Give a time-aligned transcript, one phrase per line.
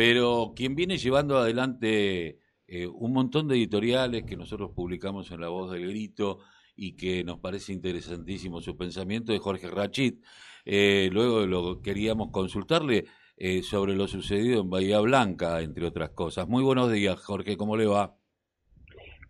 [0.00, 5.50] pero quien viene llevando adelante eh, un montón de editoriales que nosotros publicamos en La
[5.50, 6.38] Voz del Grito
[6.74, 10.14] y que nos parece interesantísimo su pensamiento de Jorge Rachid.
[10.64, 13.04] Eh, luego lo queríamos consultarle
[13.36, 16.48] eh, sobre lo sucedido en Bahía Blanca, entre otras cosas.
[16.48, 18.16] Muy buenos días, Jorge, ¿cómo le va?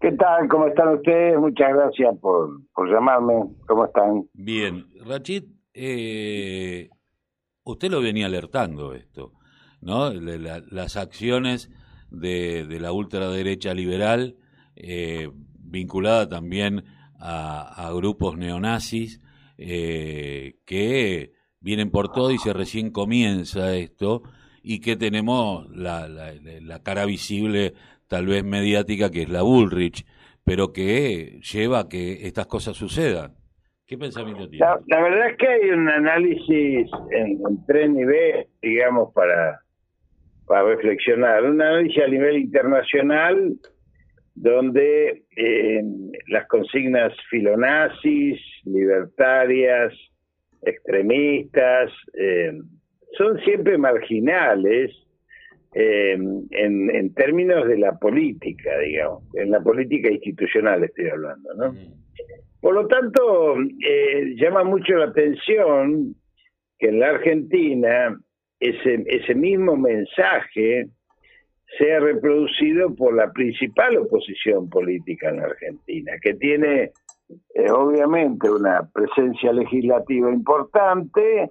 [0.00, 0.48] ¿Qué tal?
[0.48, 1.37] ¿Cómo están ustedes?
[1.37, 3.43] Muchas gracias por, por llamarme.
[3.66, 4.29] ¿Cómo están?
[4.34, 4.87] Bien.
[5.05, 5.46] Rachid,
[7.64, 9.32] usted lo venía alertando esto,
[9.81, 10.12] ¿no?
[10.12, 11.71] las acciones
[12.11, 14.37] de, la ultraderecha liberal,
[14.77, 16.85] eh, vinculada también
[17.18, 19.21] a, grupos neonazis,
[19.59, 24.23] eh, que vienen por todo y se recién comienza esto,
[24.63, 27.75] y que tenemos la, la, cara visible,
[28.09, 30.04] tal vez mediática, que es la Bullrich,
[30.45, 33.34] pero que lleva a que estas cosas sucedan.
[33.87, 34.65] ¿Qué pensamiento tiene?
[34.87, 39.61] La, verdad es que hay un análisis en, en tres niveles, digamos, para
[40.50, 41.45] para reflexionar.
[41.45, 43.53] Un análisis a nivel internacional
[44.34, 45.81] donde eh,
[46.27, 49.95] las consignas filonazis, libertarias,
[50.62, 52.53] extremistas, eh,
[53.17, 54.91] son siempre marginales
[55.73, 61.75] eh, en, en, términos de la política, digamos, en la política institucional estoy hablando, ¿no?
[62.61, 63.55] Por lo tanto,
[64.34, 66.17] llama mucho la atención
[66.77, 68.21] que en la Argentina
[68.61, 70.89] ese, ese mismo mensaje
[71.78, 76.92] sea reproducido por la principal oposición política en Argentina, que tiene
[77.55, 81.50] eh, obviamente una presencia legislativa importante,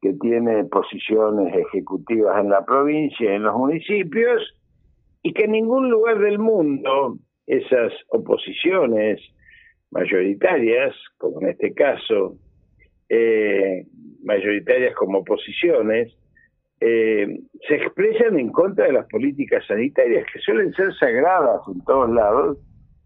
[0.00, 4.42] que tiene posiciones ejecutivas en la provincia y en los municipios,
[5.22, 9.20] y que en ningún lugar del mundo esas oposiciones
[9.90, 12.36] mayoritarias, como en este caso,
[13.08, 13.84] eh,
[14.22, 16.14] mayoritarias como oposiciones,
[16.80, 22.10] eh, se expresan en contra de las políticas sanitarias que suelen ser sagradas en todos
[22.10, 22.58] lados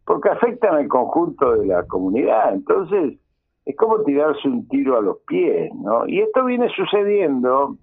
[0.04, 2.54] porque afectan al conjunto de la comunidad.
[2.54, 3.18] Entonces,
[3.64, 6.06] es como tirarse un tiro a los pies, ¿no?
[6.06, 7.78] Y esto viene sucediendo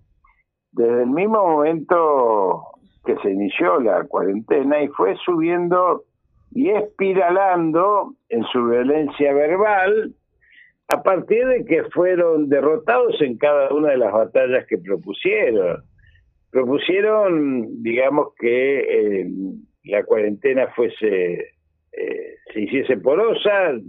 [0.72, 2.64] desde el mismo momento
[3.04, 6.04] que se inició la cuarentena y fue subiendo
[6.52, 10.14] y espiralando en su violencia verbal
[10.94, 15.84] a partir de que fueron derrotados en cada una de las batallas que propusieron.
[16.52, 18.80] Propusieron, digamos, que
[19.22, 19.28] eh,
[19.86, 21.54] la cuarentena fuese,
[21.94, 23.80] eh, se hiciese porosa,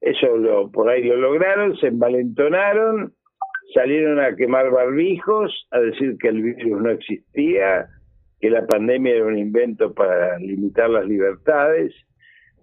[0.00, 3.12] eso lo, por ahí lo lograron, se envalentonaron,
[3.72, 7.86] salieron a quemar barbijos, a decir que el virus no existía,
[8.40, 11.94] que la pandemia era un invento para limitar las libertades,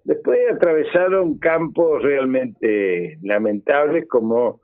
[0.08, 4.62] Después atravesaron campos realmente lamentables como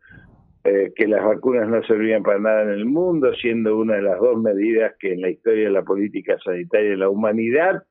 [0.65, 4.19] eh, que las vacunas no servían para nada en el mundo, siendo una de las
[4.21, 7.83] dos medidas que en la historia de la política sanitaria de la humanidad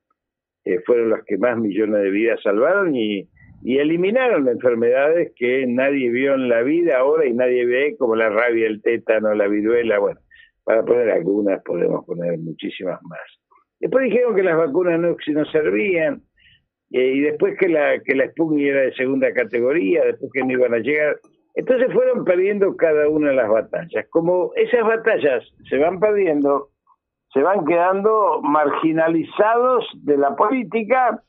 [0.66, 3.30] eh, fueron las que más millones de vidas salvaron y,
[3.62, 8.32] y eliminaron enfermedades que nadie vio en la vida ahora y nadie ve, como la
[8.32, 10.20] rabia, el tétano, la viruela, bueno,
[10.64, 13.22] para poner algunas podemos poner muchísimas más.
[13.80, 16.24] Después dijeron que las vacunas no, no servían,
[16.94, 20.52] eh, y después que la que la Sputnik era de segunda categoría, después que no
[20.52, 21.18] iban a llegar.
[21.56, 24.06] Entonces fueron perdiendo cada una de las batallas.
[24.10, 26.70] Como esas batallas se van perdiendo,
[27.34, 31.24] se van quedando marginalizados de la política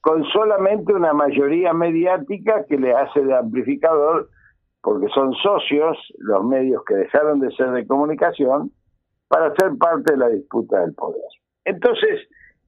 [0.00, 4.28] con solamente una mayoría mediática que le hace de amplificador,
[4.80, 8.70] porque son socios los medios que dejaron de ser de comunicación
[9.26, 11.20] para ser parte de la disputa del poder.
[11.64, 12.20] Entonces,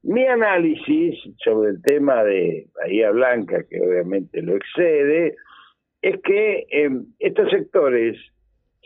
[0.03, 5.35] mi análisis sobre el tema de Bahía Blanca, que obviamente lo excede,
[6.01, 8.17] es que em, estos sectores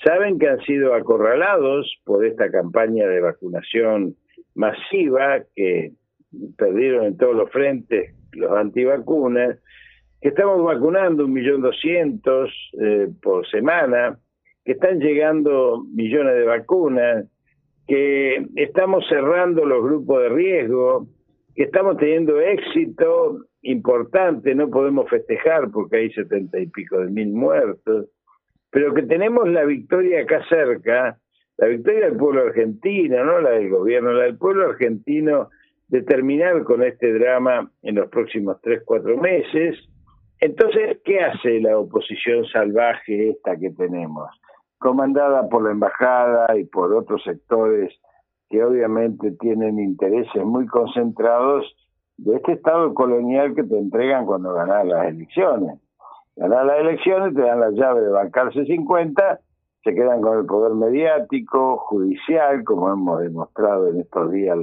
[0.04, 4.16] saben que han sido acorralados por esta campaña de vacunación
[4.54, 5.94] masiva que
[6.58, 9.58] perdieron en todos los frentes los antivacunas,
[10.22, 12.52] que estamos vacunando un millón doscientos
[12.82, 14.20] eh, por semana,
[14.66, 17.26] que están llegando millones de vacunas,
[17.88, 21.08] que estamos cerrando los grupos de riesgo,
[21.56, 27.32] que estamos teniendo éxito importante, no podemos festejar porque hay setenta y pico de mil
[27.32, 28.08] muertos,
[28.70, 31.18] pero que tenemos la victoria acá cerca,
[31.58, 35.50] la victoria del pueblo argentino, no la del gobierno, la del pueblo argentino
[35.88, 39.78] de terminar con este drama en los próximos tres, cuatro meses.
[40.40, 44.30] Entonces, ¿qué hace la oposición salvaje esta que tenemos?
[44.86, 47.92] Comandada por la embajada y por otros sectores
[48.52, 51.66] que obviamente tienen intereses muy concentrados
[52.18, 55.80] de este estado colonial que te entregan cuando ganas las elecciones.
[56.36, 59.40] Ganas las elecciones, te dan la llave de bancarse 50,
[59.84, 64.56] se quedan con el poder mediático, judicial, como hemos demostrado en estos días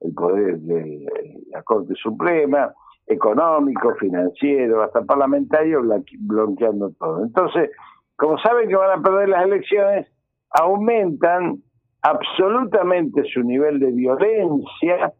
[0.00, 1.04] el, poder de
[1.50, 2.72] la Corte Suprema,
[3.08, 5.82] económico, financiero, hasta parlamentario,
[6.20, 7.24] bloqueando todo.
[7.24, 7.70] Entonces,
[8.16, 10.06] como saben que van a perder las elecciones,
[10.50, 11.62] aumentan
[12.02, 15.12] absolutamente su nivel de violencia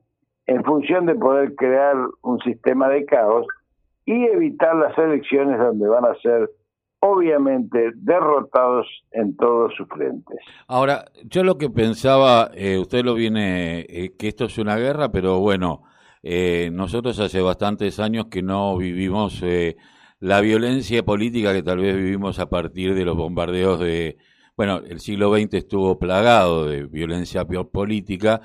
[0.47, 3.47] en función de poder crear un sistema de caos
[4.05, 6.51] y evitar las elecciones donde van a ser
[7.01, 10.39] obviamente derrotados en todos sus frentes.
[10.67, 15.11] Ahora, yo lo que pensaba, eh, usted lo viene, eh, que esto es una guerra,
[15.11, 15.83] pero bueno,
[16.23, 19.43] eh, nosotros hace bastantes años que no vivimos
[20.21, 24.17] la violencia política que tal vez vivimos a partir de los bombardeos de,
[24.57, 28.41] bueno, el siglo XX estuvo plagado de violencia política,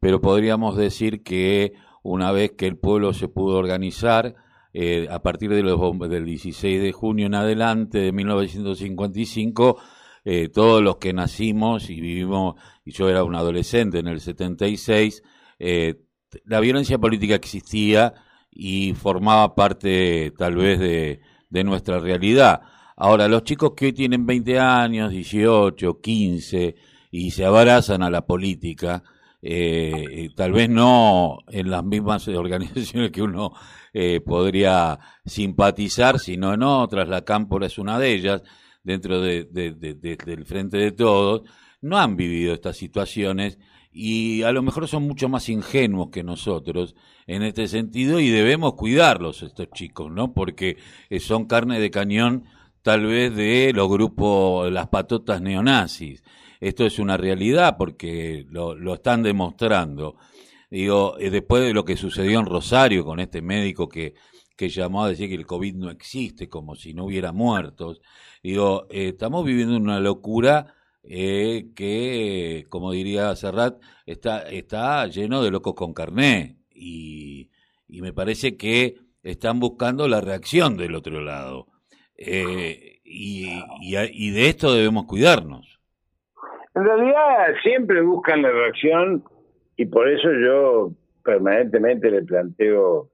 [0.00, 4.34] pero podríamos decir que una vez que el pueblo se pudo organizar,
[4.74, 5.78] eh, a partir de los
[6.08, 9.80] del 16 de junio en adelante de 1955,
[10.24, 12.54] eh, todos los que nacimos y vivimos,
[12.84, 15.22] y yo era un adolescente en el 76,
[15.58, 16.00] eh,
[16.44, 18.14] la violencia política existía
[18.52, 21.20] y formaba parte tal vez de,
[21.50, 22.62] de nuestra realidad.
[22.96, 26.76] Ahora, los chicos que hoy tienen 20 años, 18, 15
[27.10, 29.02] y se abrazan a la política,
[29.40, 33.52] eh, tal vez no en las mismas organizaciones que uno
[33.92, 38.42] eh, podría simpatizar, sino en otras, la Cámpora es una de ellas,
[38.84, 41.42] dentro de, del Frente de Todos,
[41.80, 43.58] no han vivido estas situaciones
[43.92, 46.94] y a lo mejor son mucho más ingenuos que nosotros
[47.26, 50.32] en este sentido y debemos cuidarlos estos chicos, ¿no?
[50.32, 50.78] Porque
[51.10, 52.44] eh, son carne de cañón
[52.80, 56.22] tal vez de los grupos, las patotas neonazis.
[56.58, 60.16] Esto es una realidad porque lo, están demostrando.
[60.70, 64.14] Digo, eh, después de lo que sucedió en Rosario con este médico que,
[64.56, 68.00] que llamó a decir que el COVID no existe, como si no hubiera muertos,
[68.42, 70.74] digo, eh, estamos viviendo una locura
[71.04, 76.56] eh, que, como diría Serrat, está, está lleno de locos con carné.
[76.70, 77.50] Y,
[77.88, 81.66] y me parece que están buscando la reacción del otro lado.
[82.16, 83.46] Eh, y,
[83.80, 85.80] y, de esto debemos cuidarnos.
[86.74, 89.24] En realidad siempre buscan la reacción
[89.76, 90.92] y por eso yo
[91.24, 93.10] permanentemente le planteo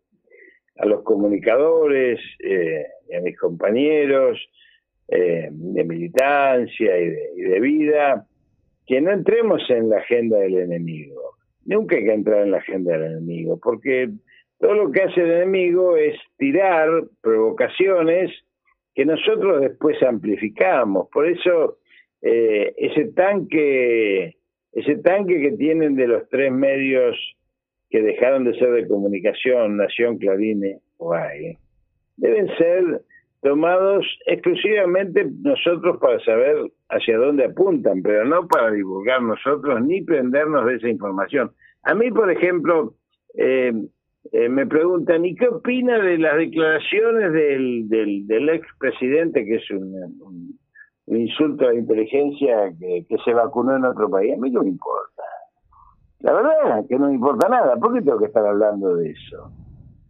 [0.79, 4.39] a los comunicadores eh, y a mis compañeros
[5.09, 8.27] eh, de militancia y de, vida
[8.87, 11.37] que no entremos en la agenda del enemigo.
[11.65, 14.11] Nunca hay que entrar en la agenda del enemigo, porque
[14.59, 16.89] todo lo que hace el enemigo es tirar
[17.23, 18.31] provocaciones
[18.95, 21.09] que nosotros después amplificamos.
[21.11, 21.79] Por eso
[22.21, 24.37] eh, ese tanque,
[24.73, 27.17] ese tanque que tienen de los tres medios
[27.89, 31.57] que dejaron de ser de comunicación, Nación, Clarine o AE,
[32.17, 33.03] deben ser
[33.43, 40.67] tomados exclusivamente nosotros para saber hacia dónde apuntan, pero no para divulgar nosotros ni prendernos
[40.67, 41.53] de esa información.
[41.85, 42.95] A mí, por ejemplo,
[43.35, 43.73] eh,
[44.33, 49.71] eh, me preguntan, ¿y qué opina de las declaraciones del, del, del expresidente, que es
[49.71, 50.59] un,
[51.07, 54.35] insulto a la inteligencia, que, se vacunó en otro país?
[54.35, 55.23] A mí no me importa.
[56.21, 57.77] La verdad es que no me importa nada.
[57.77, 59.53] ¿Por qué tengo que estar hablando de eso?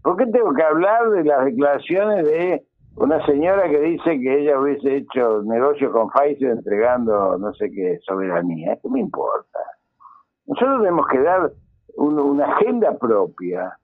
[0.03, 2.63] ¿Por qué tengo que hablar de las declaraciones de
[3.00, 7.99] una señora que dice que ella hubiese hecho negocio con Pfizer entregando no sé qué
[8.05, 8.77] soberanía?
[8.83, 9.59] ¿Qué me importa?
[10.47, 11.53] Nosotros tenemos que dar
[11.97, 13.79] una agenda propia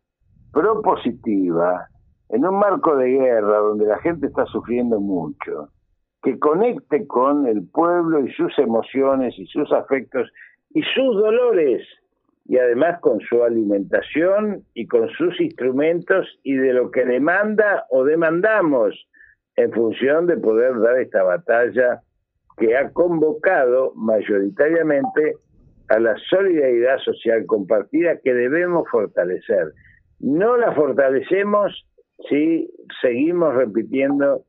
[0.53, 1.89] propositiva,
[2.31, 5.69] en un marco de guerra donde la gente está sufriendo mucho,
[6.23, 10.31] que conecte con el pueblo y sus emociones y sus afectos
[10.71, 11.87] y sus dolores,
[12.47, 18.05] y además con su alimentación y con sus instrumentos y de lo que demanda o
[18.05, 18.95] demandamos
[19.57, 22.03] en función de poder dar esta batalla
[22.57, 25.37] que ha convocado mayoritariamente
[25.89, 29.73] a la solidaridad social compartida que debemos fortalecer.
[30.21, 31.87] No la fortalecemos
[32.29, 32.71] si
[33.03, 34.45] seguimos repitiendo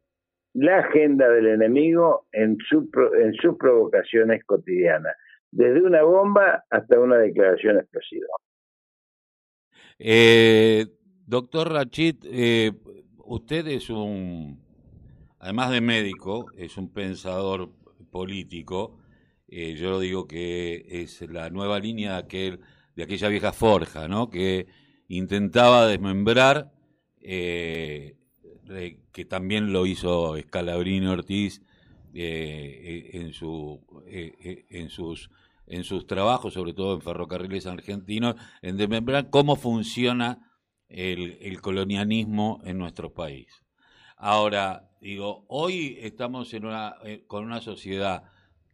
[0.54, 5.14] la agenda del enemigo en, su, en sus provocaciones cotidianas,
[5.52, 8.28] desde una bomba hasta una declaración explosiva.
[10.00, 10.86] Eh,
[11.26, 12.72] doctor Rachid, eh,
[13.26, 14.65] usted es un,
[15.46, 17.72] además de médico, es un pensador
[18.10, 18.98] político.
[19.48, 22.60] Eh, yo digo que es la nueva línea de, aquel,
[22.96, 24.32] de aquella vieja forja, ¿no?
[24.32, 24.66] Que
[25.08, 26.74] intentaba desmembrar,
[27.22, 28.18] eh,
[29.12, 31.62] que también lo hizo Scalabrini Ortiz
[32.16, 35.30] eh, en, su, en, sus,
[35.68, 40.52] en sus trabajos, sobre todo en ferrocarriles argentinos, en desmembrar cómo funciona
[40.90, 43.65] el colonialismo en nuestro país.
[44.18, 46.96] Ahora, digo, hoy estamos en una,
[47.28, 48.24] con una sociedad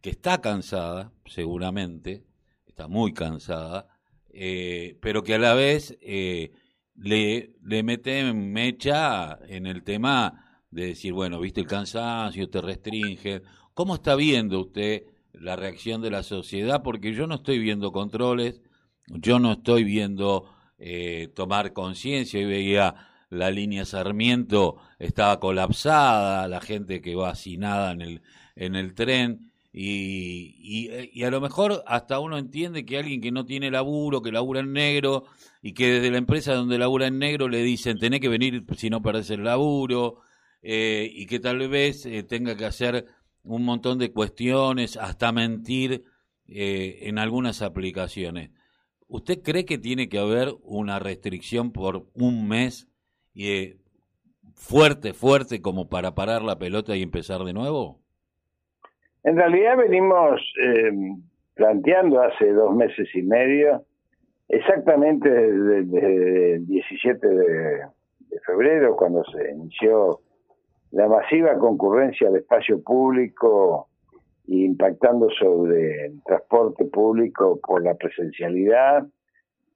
[0.00, 2.24] que está cansada, seguramente,
[2.66, 3.88] está muy cansada,
[4.30, 6.52] eh, pero que a la vez eh,
[6.94, 13.42] le, le mete mecha en el tema de decir, bueno, viste el cansancio, te restringe.
[13.74, 16.82] ¿Cómo está viendo usted la reacción de la sociedad?
[16.82, 18.62] Porque yo no estoy viendo controles,
[19.06, 22.40] yo no estoy viendo eh, tomar conciencia.
[22.40, 28.22] y veía la línea Sarmiento, estaba colapsada, la gente que va hacinada en el,
[28.56, 29.50] en el tren.
[29.72, 34.32] Y, y, a lo mejor hasta uno entiende que alguien que no tiene laburo, que
[34.32, 35.24] labura en negro,
[35.62, 38.90] y que desde la empresa donde labura en negro le dicen, tenés que venir si
[38.90, 40.20] no perdés el laburo,
[40.60, 43.06] eh, y que tal vez eh, tenga que hacer
[43.44, 46.04] un montón de cuestiones, hasta mentir
[46.48, 48.50] eh, en algunas aplicaciones.
[49.08, 52.91] ¿Usted cree que tiene que haber una restricción por un mes
[53.34, 53.76] y
[54.54, 57.98] fuerte, fuerte como para parar la pelota y empezar de nuevo?
[59.24, 60.90] En realidad venimos eh,
[61.54, 63.84] planteando hace dos meses y medio,
[64.48, 67.80] exactamente desde, el 17 de,
[68.46, 70.20] febrero, cuando se inició
[70.90, 73.88] la masiva concurrencia al espacio público
[74.48, 79.06] impactando sobre el transporte público por la presencialidad,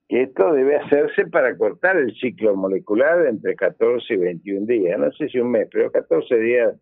[0.07, 4.97] que esto debe hacerse para cortar el ciclo molecular entre 14 y 21 días.
[4.99, 6.75] No sé si un mes, pero 14 días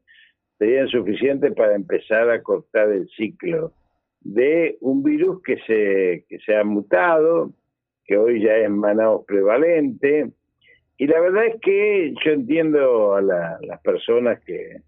[0.58, 3.74] serían suficientes para empezar a cortar el ciclo
[4.22, 7.52] de un virus que se, que se ha mutado,
[8.06, 10.32] que hoy ya es Manaus prevalente.
[10.98, 14.82] Y la verdad es que yo entiendo a las personas que,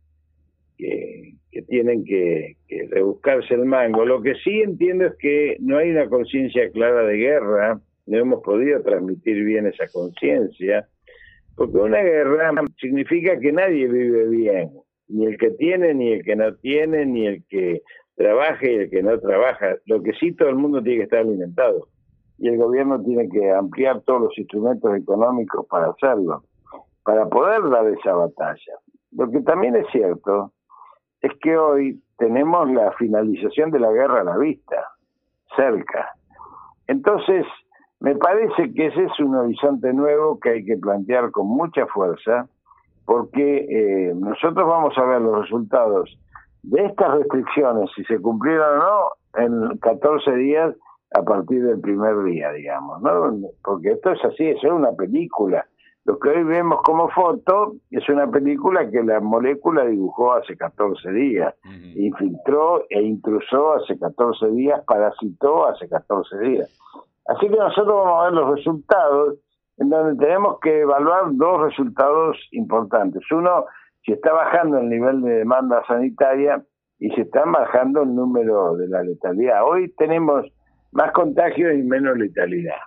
[0.77, 1.34] que,
[1.67, 4.06] tienen que, que, rebuscarse el mango.
[4.06, 8.41] Lo que sí entiendo es que no hay una conciencia clara de guerra, no hemos
[8.41, 10.87] podido transmitir bien esa conciencia,
[11.55, 14.71] porque una guerra significa que nadie vive bien
[15.07, 17.81] ni el que tiene, ni el que no tiene, ni el que
[18.15, 19.75] trabaja y el que no trabaja.
[19.85, 21.87] Lo que sí todo el mundo tiene que estar alimentado.
[22.37, 26.43] Y el gobierno tiene que ampliar todos los instrumentos económicos para hacerlo,
[27.03, 28.73] para poder dar esa batalla.
[29.11, 30.53] Lo que también es cierto
[31.21, 34.87] es que hoy tenemos la finalización de la guerra a la vista,
[35.55, 36.11] cerca.
[36.87, 37.45] Entonces,
[37.99, 42.47] me parece que ese es un horizonte nuevo que hay que plantear con mucha fuerza
[43.05, 46.17] porque eh, nosotros vamos a ver los resultados
[46.63, 50.75] de estas restricciones, si se cumplieron o no, en 14 días
[51.15, 53.49] a partir del primer día, digamos, ¿no?
[53.63, 55.65] Porque esto es así, es una película.
[56.03, 61.11] Lo que hoy vemos como foto es una película que la molécula dibujó hace 14
[61.11, 61.53] días,
[61.95, 66.79] infiltró e intrusó hace 14 días, parasitó hace 14 días.
[67.27, 69.36] Así que nosotros vamos a ver los resultados
[69.77, 73.22] en donde tenemos que evaluar dos resultados importantes.
[73.31, 73.65] Uno,
[74.03, 76.63] si está bajando el nivel de demanda sanitaria
[77.00, 79.63] y si está bajando el número de la letalidad.
[79.65, 80.46] Hoy tenemos
[80.91, 82.79] más contagios y menos letalidad.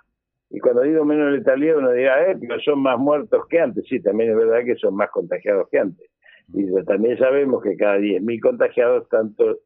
[0.49, 3.85] Y cuando digo menos letalidad, uno dirá, eh, pero son más muertos que antes.
[3.87, 6.09] Sí, también es verdad que son más contagiados que antes.
[6.53, 9.59] Y también sabemos que cada 10.000 contagiados, tantos,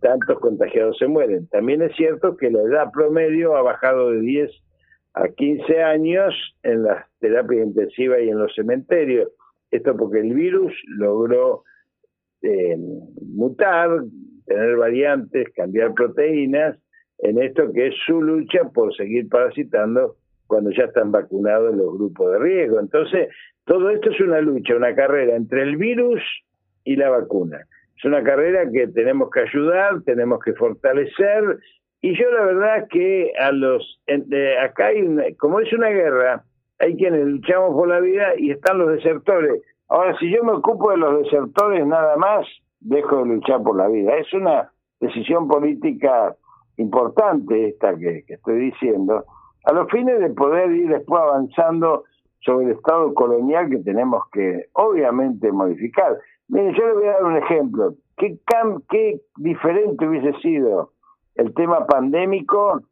[0.00, 1.48] tantos contagiados se mueren.
[1.48, 4.50] También es cierto que la edad promedio ha bajado de 10
[5.14, 9.30] a 15 años en las terapias intensivas y en los cementerios.
[9.70, 11.64] Esto porque el virus logró
[12.42, 12.76] eh,
[13.34, 13.90] mutar,
[14.46, 16.78] tener variantes, cambiar proteínas,
[17.18, 20.16] en esto que es su lucha por seguir parasitando
[20.46, 22.80] cuando ya están vacunados los grupos de riesgo.
[22.80, 23.28] Entonces,
[23.64, 26.20] todo esto es una lucha, una carrera entre el virus
[26.82, 27.66] y la vacuna.
[28.00, 31.58] Es una carrera que tenemos que ayudar, tenemos que fortalecer
[32.00, 34.00] y yo la verdad que a los
[34.62, 36.42] acá hay como es una guerra,
[36.78, 39.60] hay quienes luchamos por la vida y están los desertores.
[39.88, 42.46] Ahora, si yo me ocupo de los desertores nada más,
[42.80, 44.16] dejo de luchar por la vida.
[44.16, 46.34] Es una decisión política
[46.78, 49.26] importante esta que estoy diciendo,
[49.64, 52.04] a los fines de poder ir después avanzando
[52.40, 56.16] sobre el Estado colonial que tenemos que obviamente modificar.
[56.50, 57.94] Miren, yo le voy a dar un ejemplo.
[58.16, 58.38] ¿Qué,
[58.88, 60.92] qué diferente hubiese sido
[61.36, 62.82] el tema pandémico,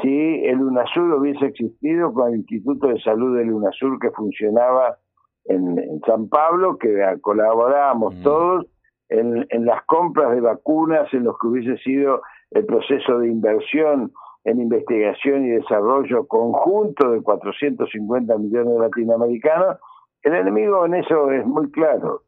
[0.00, 4.96] si el UNASUR hubiese existido con el Instituto de Salud del UNASUR que funcionaba
[5.44, 8.22] en, San Pablo, que colaborábamos mm.
[8.22, 8.66] todos
[9.10, 14.12] en, en las compras de vacunas, en los que hubiese sido el proceso de inversión
[14.44, 19.76] en investigación y desarrollo conjunto de 450 millones de latinoamericanos,
[20.22, 22.22] el enemigo en eso es muy claro.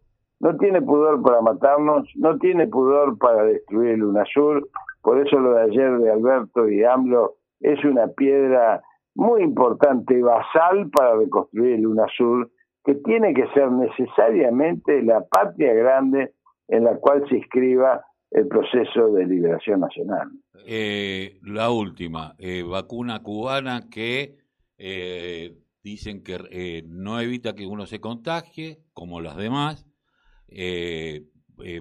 [0.44, 4.68] No tiene pudor para matarnos, no tiene pudor para destruir el UNASUR,
[5.00, 8.82] por eso lo de ayer de Alberto y AMLO es una piedra
[9.14, 12.50] muy importante, basal para reconstruir el UNASUR,
[12.84, 16.34] que tiene que ser necesariamente la patria grande
[16.68, 20.28] en la cual se inscriba el proceso de liberación nacional.
[20.66, 24.36] Eh, la última, eh, vacuna cubana que
[24.76, 29.86] eh, dicen que no evita que uno se contagie, como las demás,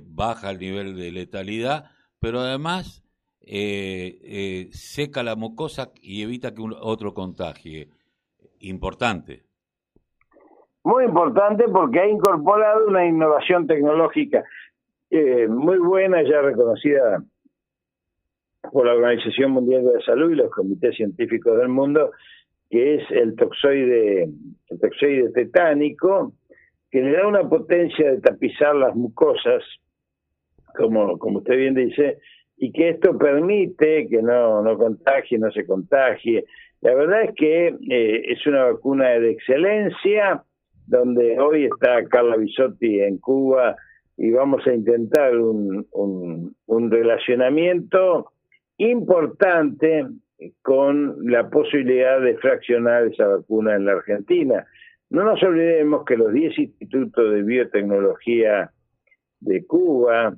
[0.04, 1.86] baja el nivel de letalidad,
[2.20, 3.04] pero además
[3.42, 7.90] seca la mucosa y evita que otro contagie.
[8.60, 9.44] Importante.
[10.84, 14.44] Muy importante porque ha incorporado una innovación tecnológica
[15.16, 17.24] eh, muy buena, ya reconocida
[18.72, 22.12] por la Organización Mundial de la Salud y los comités científicos del mundo,
[22.68, 26.34] que es el toxoide, el toxoide tetánico,
[26.94, 29.64] que le da una potencia de tapizar las mucosas,
[30.78, 32.20] como, como usted bien dice,
[32.56, 36.46] y que esto permite que no, no contagie, no se contagie.
[36.82, 40.44] La verdad es que eh, es una vacuna de excelencia,
[40.86, 43.76] donde hoy está Carla Bisotti en Cuba
[44.16, 48.34] y vamos a intentar un, un, relacionamiento
[48.78, 50.06] importante
[50.62, 54.68] con la posibilidad de fraccionar esa vacuna en la Argentina.
[55.14, 58.72] No nos olvidemos que los 10 institutos de biotecnología
[59.42, 60.34] de Cuba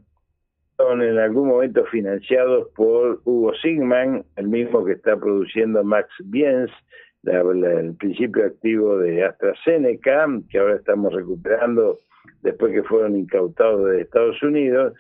[0.76, 6.70] son en algún momento financiados por Hugo Sigman, el mismo que está produciendo Max Biens,
[7.24, 12.00] el principio activo de AstraZeneca, que ahora estamos recuperando
[12.42, 14.94] después que fueron incautados de Estados Unidos,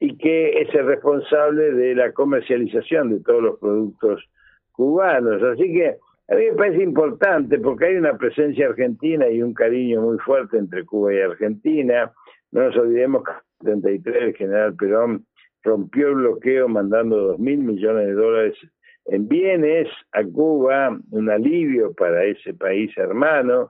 [0.00, 4.28] y que es el responsable de la comercialización de todos los productos
[4.72, 5.40] cubanos.
[5.40, 5.98] Así que
[6.30, 10.58] a mí me parece importante porque hay una presencia argentina y un cariño muy fuerte
[10.58, 12.12] entre Cuba y Argentina.
[12.52, 15.26] No nos olvidemos que en el 73 el general Perón
[15.64, 18.56] rompió el bloqueo mandando dos mil millones de dólares
[19.06, 23.68] en bienes a Cuba, un alivio para ese país hermano,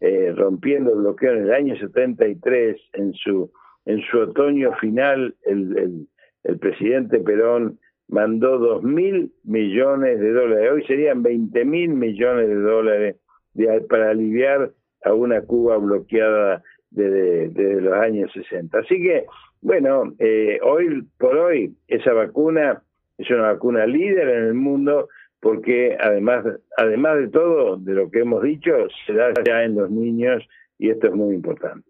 [0.00, 3.50] eh, rompiendo el bloqueo en el año 73, en su,
[3.84, 6.06] en su otoño final, el,
[6.44, 12.60] el, presidente Perón mandó dos mil millones de dólares, hoy serían 20 mil millones de
[12.60, 13.16] dólares
[13.88, 14.70] para aliviar
[15.04, 18.78] a una Cuba bloqueada desde, desde, los años 60.
[18.78, 19.26] Así que,
[19.60, 22.82] bueno, eh, hoy por hoy esa vacuna
[23.18, 25.08] es una vacuna líder en el mundo
[25.40, 26.44] porque además,
[26.76, 28.72] además de todo, de lo que hemos dicho,
[29.06, 30.46] se da ya en los niños
[30.78, 31.88] y esto es muy importante.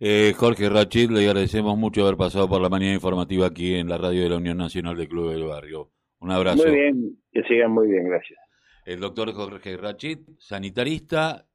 [0.00, 3.98] Eh, Jorge Rachid, le agradecemos mucho haber pasado por la mañana informativa aquí en la
[3.98, 5.90] radio de la Unión Nacional de Club del Barrio.
[6.20, 6.64] Un abrazo.
[6.64, 8.38] Muy bien, que sigan muy bien, gracias.
[8.86, 11.47] El doctor Jorge Rachid, sanitarista